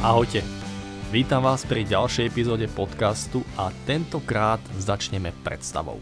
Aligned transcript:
Ahojte, 0.00 0.40
vítam 1.12 1.44
vás 1.44 1.68
pri 1.68 1.84
ďalšej 1.84 2.32
epizóde 2.32 2.64
podcastu 2.72 3.44
a 3.60 3.68
tentokrát 3.84 4.56
začneme 4.80 5.28
predstavou. 5.44 6.00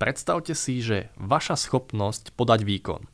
Predstavte 0.00 0.56
si, 0.56 0.80
že 0.80 1.12
vaša 1.20 1.60
schopnosť 1.60 2.32
podať 2.32 2.64
výkon, 2.64 3.04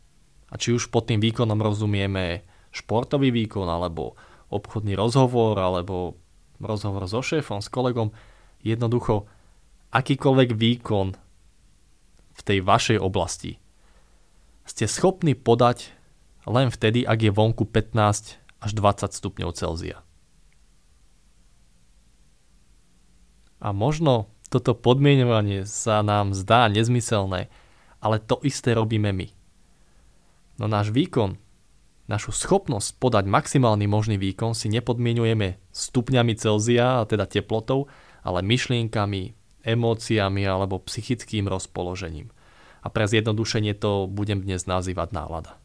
a 0.46 0.54
či 0.54 0.70
už 0.70 0.94
pod 0.94 1.10
tým 1.10 1.18
výkonom 1.18 1.58
rozumieme 1.58 2.46
športový 2.70 3.34
výkon, 3.34 3.66
alebo 3.66 4.14
obchodný 4.54 4.94
rozhovor, 4.94 5.58
alebo 5.58 6.14
rozhovor 6.62 7.10
so 7.10 7.26
šéfom, 7.26 7.58
s 7.58 7.66
kolegom, 7.66 8.14
jednoducho 8.62 9.26
akýkoľvek 9.90 10.54
výkon 10.54 11.18
v 12.38 12.40
tej 12.46 12.62
vašej 12.62 13.02
oblasti 13.02 13.58
ste 14.66 14.90
schopní 14.90 15.38
podať 15.38 15.95
len 16.46 16.70
vtedy, 16.70 17.02
ak 17.02 17.26
je 17.26 17.30
vonku 17.34 17.66
15 17.66 18.38
až 18.62 18.70
20 18.72 19.10
stupňov 19.12 19.50
Celzia. 19.52 20.06
A 23.58 23.74
možno 23.74 24.30
toto 24.46 24.78
podmienovanie 24.78 25.66
sa 25.66 26.06
nám 26.06 26.30
zdá 26.30 26.70
nezmyselné, 26.70 27.50
ale 27.98 28.16
to 28.22 28.38
isté 28.46 28.78
robíme 28.78 29.10
my. 29.10 29.28
No 30.62 30.70
náš 30.70 30.94
výkon, 30.94 31.36
našu 32.06 32.30
schopnosť 32.30 32.96
podať 33.02 33.24
maximálny 33.26 33.90
možný 33.90 34.16
výkon 34.16 34.54
si 34.54 34.70
nepodmienujeme 34.70 35.58
stupňami 35.74 36.32
Celzia, 36.38 37.02
a 37.02 37.08
teda 37.08 37.26
teplotou, 37.26 37.90
ale 38.22 38.46
myšlienkami, 38.46 39.34
emóciami 39.66 40.42
alebo 40.46 40.78
psychickým 40.86 41.50
rozpoložením. 41.50 42.30
A 42.80 42.86
pre 42.86 43.10
zjednodušenie 43.10 43.74
to 43.74 44.06
budem 44.06 44.46
dnes 44.46 44.70
nazývať 44.70 45.10
nálada. 45.10 45.58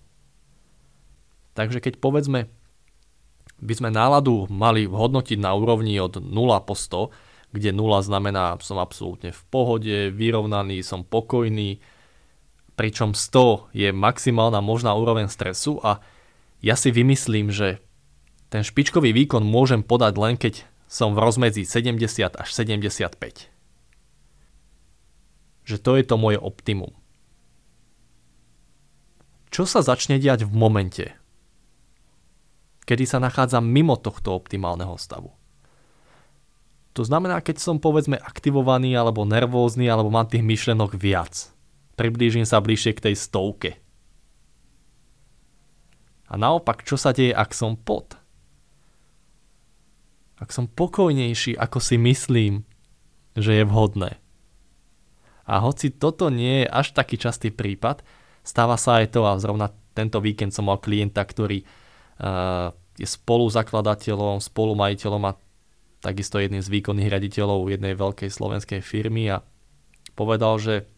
Takže 1.53 1.83
keď 1.83 1.99
povedzme, 1.99 2.47
by 3.61 3.73
sme 3.77 3.89
náladu 3.93 4.49
mali 4.49 4.89
hodnotiť 4.89 5.37
na 5.37 5.53
úrovni 5.53 5.99
od 6.01 6.17
0 6.17 6.27
po 6.65 6.73
100, 6.73 7.11
kde 7.51 7.69
0 7.75 8.01
znamená 8.01 8.55
som 8.63 8.79
absolútne 8.79 9.35
v 9.35 9.41
pohode, 9.51 9.95
vyrovnaný, 10.09 10.81
som 10.81 11.03
pokojný, 11.03 11.83
pričom 12.79 13.13
100 13.13 13.75
je 13.75 13.89
maximálna 13.91 14.63
možná 14.63 14.95
úroveň 14.95 15.27
stresu 15.27 15.77
a 15.83 15.99
ja 16.63 16.73
si 16.79 16.89
vymyslím, 16.89 17.51
že 17.51 17.83
ten 18.49 18.65
špičkový 18.65 19.11
výkon 19.13 19.43
môžem 19.43 19.83
podať 19.83 20.13
len 20.17 20.35
keď 20.39 20.65
som 20.91 21.15
v 21.15 21.23
rozmedzi 21.23 21.63
70 21.63 22.35
až 22.35 22.49
75. 22.51 23.15
Že 25.63 25.77
to 25.79 25.91
je 25.95 26.03
to 26.03 26.15
moje 26.19 26.39
optimum. 26.41 26.91
Čo 29.51 29.67
sa 29.67 29.83
začne 29.83 30.19
diať 30.19 30.47
v 30.47 30.51
momente, 30.55 31.05
kedy 32.85 33.03
sa 33.05 33.21
nachádzam 33.21 33.65
mimo 33.65 33.97
tohto 33.97 34.33
optimálneho 34.33 34.97
stavu. 34.97 35.33
To 36.91 37.07
znamená, 37.07 37.39
keď 37.39 37.63
som 37.63 37.79
povedzme 37.79 38.19
aktivovaný 38.19 38.99
alebo 38.99 39.23
nervózny 39.23 39.87
alebo 39.87 40.11
mám 40.11 40.27
tých 40.27 40.43
myšlenok 40.43 40.99
viac. 40.99 41.47
Priblížim 41.95 42.43
sa 42.43 42.59
bližšie 42.59 42.91
k 42.97 43.03
tej 43.11 43.15
stovke. 43.15 43.79
A 46.27 46.39
naopak, 46.39 46.83
čo 46.83 46.95
sa 46.95 47.15
deje, 47.15 47.31
ak 47.31 47.51
som 47.55 47.75
pod? 47.79 48.15
Ak 50.39 50.51
som 50.51 50.67
pokojnejší, 50.67 51.55
ako 51.55 51.79
si 51.79 51.95
myslím, 51.99 52.63
že 53.35 53.61
je 53.61 53.63
vhodné. 53.67 54.19
A 55.47 55.59
hoci 55.59 55.91
toto 55.91 56.31
nie 56.31 56.63
je 56.63 56.71
až 56.71 56.95
taký 56.95 57.19
častý 57.19 57.51
prípad, 57.51 58.03
stáva 58.43 58.75
sa 58.79 59.03
aj 59.03 59.15
to 59.15 59.27
a 59.27 59.35
zrovna 59.39 59.71
tento 59.91 60.23
víkend 60.23 60.55
som 60.55 60.71
mal 60.71 60.79
klienta, 60.79 61.19
ktorý 61.23 61.67
je 63.01 63.07
spoluzakladateľom, 63.07 64.37
spolumajiteľom 64.43 65.23
a 65.25 65.37
takisto 66.01 66.37
jedným 66.37 66.61
z 66.61 66.69
výkonných 66.69 67.13
raditeľov 67.13 67.69
jednej 67.69 67.93
veľkej 67.97 68.29
slovenskej 68.29 68.81
firmy 68.81 69.29
a 69.29 69.45
povedal, 70.13 70.57
že 70.61 70.89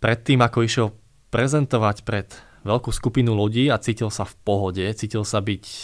predtým 0.00 0.40
ako 0.44 0.58
išiel 0.64 0.88
prezentovať 1.28 2.04
pred 2.04 2.28
veľkú 2.64 2.92
skupinu 2.92 3.36
ľudí 3.36 3.68
a 3.72 3.80
cítil 3.80 4.12
sa 4.12 4.24
v 4.24 4.34
pohode, 4.44 4.84
cítil 4.96 5.24
sa 5.24 5.40
byť 5.40 5.64
e, 5.64 5.80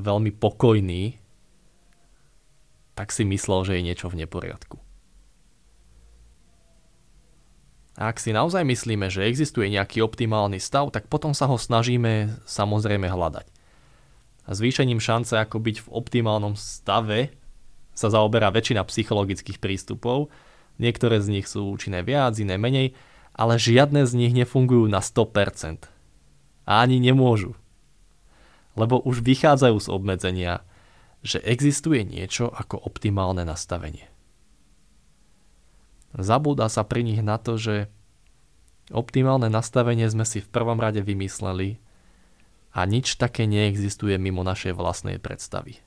veľmi 0.00 0.32
pokojný, 0.36 1.16
tak 2.96 3.12
si 3.12 3.28
myslel, 3.28 3.64
že 3.68 3.72
je 3.76 3.86
niečo 3.86 4.08
v 4.08 4.24
neporiadku. 4.24 4.80
A 7.96 8.12
ak 8.12 8.20
si 8.20 8.32
naozaj 8.36 8.60
myslíme, 8.64 9.08
že 9.08 9.24
existuje 9.24 9.72
nejaký 9.72 10.04
optimálny 10.04 10.60
stav, 10.60 10.92
tak 10.92 11.08
potom 11.08 11.32
sa 11.32 11.48
ho 11.48 11.56
snažíme 11.56 12.44
samozrejme 12.44 13.08
hľadať 13.08 13.55
a 14.46 14.50
zvýšením 14.54 15.02
šance 15.02 15.34
ako 15.34 15.58
byť 15.58 15.76
v 15.82 15.88
optimálnom 15.90 16.54
stave 16.54 17.34
sa 17.96 18.08
zaoberá 18.08 18.54
väčšina 18.54 18.86
psychologických 18.86 19.58
prístupov. 19.58 20.30
Niektoré 20.78 21.18
z 21.18 21.28
nich 21.34 21.46
sú 21.50 21.66
účinné 21.72 22.06
viac, 22.06 22.38
iné 22.38 22.54
menej, 22.54 22.94
ale 23.34 23.58
žiadne 23.58 24.06
z 24.06 24.12
nich 24.14 24.32
nefungujú 24.32 24.86
na 24.86 25.02
100%. 25.02 25.90
A 26.66 26.72
ani 26.84 27.02
nemôžu. 27.02 27.58
Lebo 28.78 29.02
už 29.02 29.24
vychádzajú 29.24 29.76
z 29.82 29.88
obmedzenia, 29.90 30.54
že 31.26 31.42
existuje 31.42 32.06
niečo 32.06 32.52
ako 32.52 32.78
optimálne 32.86 33.42
nastavenie. 33.42 34.06
Zabúda 36.14 36.70
sa 36.70 36.86
pri 36.86 37.02
nich 37.02 37.20
na 37.24 37.36
to, 37.36 37.58
že 37.58 37.90
optimálne 38.94 39.50
nastavenie 39.50 40.06
sme 40.06 40.22
si 40.22 40.38
v 40.38 40.48
prvom 40.48 40.78
rade 40.78 41.02
vymysleli 41.02 41.82
a 42.76 42.84
nič 42.84 43.16
také 43.16 43.48
neexistuje 43.48 44.20
mimo 44.20 44.44
našej 44.44 44.76
vlastnej 44.76 45.16
predstavy. 45.16 45.80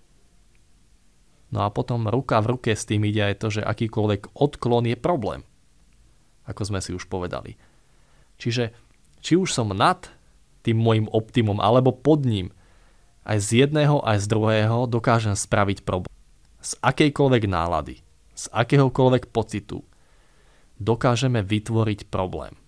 No 1.53 1.61
a 1.61 1.69
potom 1.69 2.09
ruka 2.09 2.41
v 2.41 2.57
ruke 2.57 2.73
s 2.73 2.89
tým 2.89 3.05
ide 3.05 3.29
aj 3.29 3.35
to, 3.45 3.47
že 3.53 3.61
akýkoľvek 3.61 4.33
odklon 4.33 4.89
je 4.89 4.97
problém. 4.97 5.45
Ako 6.49 6.65
sme 6.65 6.81
si 6.81 6.93
už 6.97 7.05
povedali. 7.05 7.61
Čiže 8.41 8.73
či 9.21 9.37
už 9.37 9.53
som 9.53 9.69
nad 9.69 10.09
tým 10.65 10.81
môjim 10.81 11.05
optimum 11.13 11.61
alebo 11.61 11.93
pod 11.93 12.25
ním, 12.25 12.49
aj 13.25 13.37
z 13.45 13.49
jedného 13.65 14.01
aj 14.01 14.25
z 14.25 14.25
druhého 14.25 14.89
dokážem 14.89 15.37
spraviť 15.37 15.85
problém. 15.85 16.09
Z 16.59 16.75
akejkoľvek 16.81 17.43
nálady, 17.45 18.01
z 18.33 18.45
akéhokoľvek 18.49 19.29
pocitu 19.29 19.85
dokážeme 20.81 21.39
vytvoriť 21.45 22.09
problém. 22.11 22.58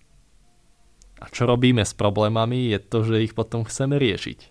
A 1.22 1.30
čo 1.30 1.46
robíme 1.46 1.86
s 1.86 1.94
problémami 1.94 2.74
je 2.74 2.82
to, 2.82 3.06
že 3.06 3.22
ich 3.22 3.32
potom 3.38 3.62
chceme 3.62 3.94
riešiť. 3.94 4.50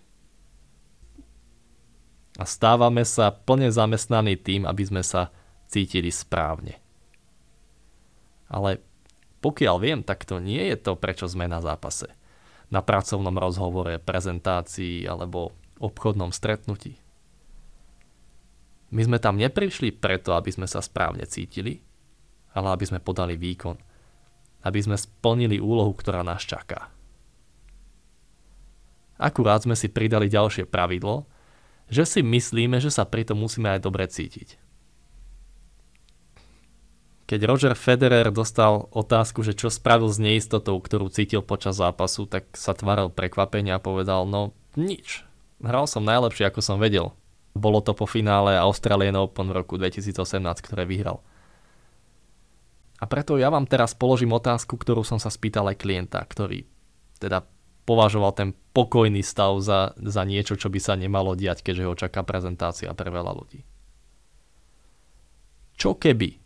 A 2.39 2.47
stávame 2.47 3.03
sa 3.03 3.27
plne 3.35 3.67
zamestnaní 3.67 4.39
tým, 4.39 4.63
aby 4.63 4.87
sme 4.87 5.03
sa 5.03 5.35
cítili 5.67 6.07
správne. 6.07 6.79
Ale 8.47 8.79
pokiaľ 9.43 9.75
viem, 9.83 9.99
tak 9.99 10.23
to 10.23 10.39
nie 10.39 10.63
je 10.71 10.79
to, 10.79 10.95
prečo 10.95 11.27
sme 11.27 11.51
na 11.51 11.59
zápase. 11.59 12.07
Na 12.71 12.79
pracovnom 12.79 13.35
rozhovore, 13.35 13.99
prezentácii 13.99 15.03
alebo 15.03 15.51
obchodnom 15.83 16.31
stretnutí. 16.31 16.95
My 18.95 19.03
sme 19.03 19.19
tam 19.19 19.35
neprišli 19.35 19.91
preto, 19.91 20.39
aby 20.39 20.55
sme 20.55 20.71
sa 20.71 20.79
správne 20.79 21.27
cítili, 21.27 21.83
ale 22.55 22.71
aby 22.71 22.85
sme 22.87 23.03
podali 23.03 23.35
výkon– 23.35 23.75
aby 24.61 24.79
sme 24.81 24.97
splnili 24.97 25.57
úlohu, 25.57 25.93
ktorá 25.93 26.21
nás 26.21 26.41
čaká. 26.45 26.89
Akurát 29.21 29.61
sme 29.61 29.77
si 29.77 29.85
pridali 29.85 30.25
ďalšie 30.29 30.65
pravidlo, 30.65 31.29
že 31.91 32.07
si 32.07 32.19
myslíme, 32.25 32.81
že 32.81 32.89
sa 32.89 33.05
pritom 33.05 33.37
musíme 33.37 33.69
aj 33.77 33.85
dobre 33.85 34.09
cítiť. 34.09 34.57
Keď 37.29 37.47
Roger 37.47 37.73
Federer 37.79 38.27
dostal 38.27 38.91
otázku, 38.91 39.39
že 39.39 39.55
čo 39.55 39.71
spravil 39.71 40.11
s 40.11 40.19
neistotou, 40.19 40.75
ktorú 40.83 41.07
cítil 41.07 41.39
počas 41.39 41.79
zápasu, 41.79 42.27
tak 42.27 42.51
sa 42.59 42.75
tváril 42.75 43.07
prekvapenia 43.07 43.79
a 43.79 43.83
povedal, 43.83 44.27
no 44.27 44.51
nič. 44.75 45.23
Hral 45.63 45.87
som 45.87 46.03
najlepšie, 46.03 46.51
ako 46.51 46.59
som 46.59 46.81
vedel. 46.81 47.15
Bolo 47.55 47.79
to 47.79 47.95
po 47.95 48.03
finále 48.03 48.59
Australian 48.59 49.15
Open 49.15 49.47
v 49.47 49.63
roku 49.63 49.79
2018, 49.79 50.17
ktoré 50.59 50.83
vyhral. 50.83 51.23
A 53.01 53.09
preto 53.09 53.41
ja 53.41 53.49
vám 53.49 53.65
teraz 53.65 53.97
položím 53.97 54.37
otázku, 54.37 54.77
ktorú 54.77 55.01
som 55.01 55.17
sa 55.17 55.33
spýtal 55.33 55.73
aj 55.73 55.81
klienta, 55.81 56.21
ktorý 56.21 56.69
teda 57.17 57.41
považoval 57.89 58.31
ten 58.37 58.53
pokojný 58.77 59.25
stav 59.25 59.57
za, 59.57 59.97
za 59.97 60.21
niečo, 60.21 60.53
čo 60.53 60.69
by 60.69 60.77
sa 60.77 60.93
nemalo 60.93 61.33
diať, 61.33 61.65
keďže 61.65 61.87
ho 61.89 61.97
čaká 61.97 62.21
prezentácia 62.21 62.93
pre 62.93 63.09
veľa 63.09 63.33
ľudí. 63.33 63.65
Čo 65.81 65.97
keby 65.97 66.37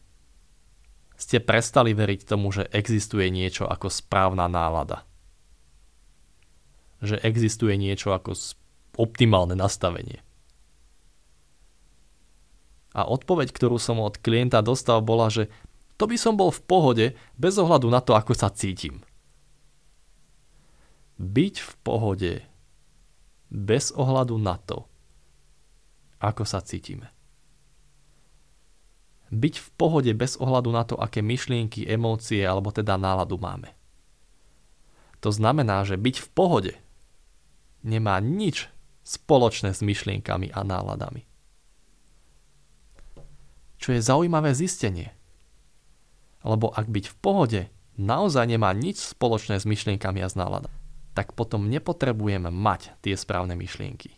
ste 1.19 1.43
prestali 1.43 1.91
veriť 1.91 2.23
tomu, 2.23 2.55
že 2.55 2.71
existuje 2.71 3.27
niečo 3.27 3.67
ako 3.67 3.91
správna 3.91 4.47
nálada? 4.47 5.03
Že 7.03 7.19
existuje 7.19 7.75
niečo 7.75 8.15
ako 8.15 8.31
optimálne 8.95 9.59
nastavenie? 9.59 10.23
A 12.95 13.03
odpoveď, 13.03 13.51
ktorú 13.51 13.75
som 13.75 13.99
od 13.99 14.15
klienta 14.23 14.63
dostal, 14.63 15.03
bola, 15.03 15.27
že 15.27 15.51
to 15.95 16.03
by 16.05 16.17
som 16.19 16.35
bol 16.35 16.51
v 16.51 16.61
pohode 16.63 17.05
bez 17.39 17.55
ohľadu 17.55 17.87
na 17.87 18.03
to, 18.03 18.15
ako 18.15 18.35
sa 18.35 18.51
cítim. 18.51 18.99
Byť 21.15 21.55
v 21.63 21.71
pohode 21.79 22.33
bez 23.47 23.95
ohľadu 23.95 24.35
na 24.35 24.59
to, 24.59 24.83
ako 26.19 26.43
sa 26.43 26.59
cítime. 26.59 27.07
Byť 29.31 29.55
v 29.57 29.67
pohode 29.79 30.11
bez 30.11 30.35
ohľadu 30.37 30.69
na 30.75 30.83
to, 30.83 30.99
aké 30.99 31.23
myšlienky, 31.23 31.87
emócie 31.87 32.43
alebo 32.43 32.69
teda 32.75 32.99
náladu 32.99 33.39
máme. 33.39 33.71
To 35.23 35.33
znamená, 35.33 35.81
že 35.87 35.97
byť 35.97 36.15
v 36.21 36.29
pohode 36.35 36.73
nemá 37.81 38.19
nič 38.21 38.69
spoločné 39.05 39.73
s 39.73 39.81
myšlienkami 39.81 40.53
a 40.53 40.61
náladami. 40.61 41.25
Čo 43.81 43.93
je 43.93 44.01
zaujímavé 44.01 44.53
zistenie. 44.57 45.13
Lebo 46.45 46.69
ak 46.69 46.85
byť 46.85 47.05
v 47.09 47.15
pohode 47.17 47.61
naozaj 47.97 48.45
nemá 48.45 48.69
nič 48.77 49.01
spoločné 49.01 49.57
s 49.57 49.65
myšlienkami 49.65 50.21
a 50.21 50.29
s 50.29 50.37
náladami, 50.37 50.77
tak 51.17 51.33
potom 51.33 51.65
nepotrebujeme 51.65 52.53
mať 52.53 52.93
tie 53.01 53.17
správne 53.17 53.57
myšlienky. 53.57 54.13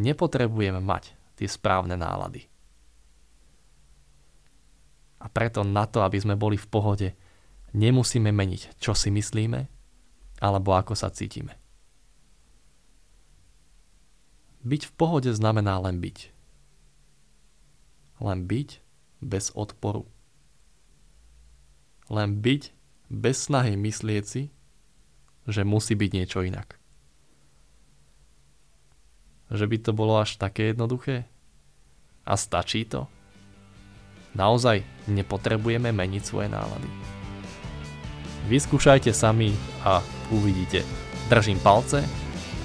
Nepotrebujeme 0.00 0.80
mať 0.80 1.12
tie 1.36 1.44
správne 1.44 2.00
nálady. 2.00 2.48
A 5.20 5.26
preto 5.28 5.66
na 5.66 5.84
to, 5.84 6.00
aby 6.00 6.16
sme 6.16 6.38
boli 6.38 6.56
v 6.56 6.70
pohode, 6.70 7.08
nemusíme 7.76 8.30
meniť, 8.32 8.80
čo 8.80 8.96
si 8.96 9.12
myslíme, 9.12 9.68
alebo 10.40 10.72
ako 10.72 10.96
sa 10.96 11.12
cítime. 11.12 11.58
Byť 14.66 14.82
v 14.86 14.92
pohode 14.96 15.30
znamená 15.30 15.78
len 15.82 16.00
byť. 16.00 16.18
Len 18.22 18.38
byť 18.48 18.68
bez 19.20 19.52
odporu. 19.52 20.08
Len 22.06 22.38
byť 22.38 22.62
bez 23.10 23.50
snahy 23.50 23.74
myslieť 23.74 24.24
si, 24.26 24.42
že 25.46 25.62
musí 25.62 25.94
byť 25.94 26.10
niečo 26.10 26.42
inak. 26.42 26.78
Že 29.50 29.66
by 29.70 29.76
to 29.78 29.92
bolo 29.94 30.18
až 30.18 30.38
také 30.42 30.74
jednoduché? 30.74 31.30
A 32.26 32.34
stačí 32.34 32.82
to? 32.86 33.06
Naozaj 34.34 34.82
nepotrebujeme 35.06 35.94
meniť 35.94 36.22
svoje 36.26 36.50
nálady. 36.50 36.90
Vyskúšajte 38.50 39.14
sami 39.14 39.54
a 39.86 40.02
uvidíte. 40.34 40.82
Držím 41.30 41.58
palce 41.62 42.02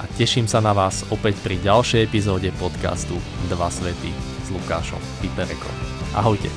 a 0.01 0.03
teším 0.17 0.49
sa 0.49 0.61
na 0.61 0.73
vás 0.73 1.05
opäť 1.13 1.37
pri 1.45 1.61
ďalšej 1.61 2.01
epizóde 2.09 2.49
podcastu 2.57 3.17
Dva 3.49 3.69
svety 3.69 4.09
s 4.45 4.47
Lukášom 4.49 5.01
Piperekom. 5.21 5.73
Ahojte. 6.17 6.49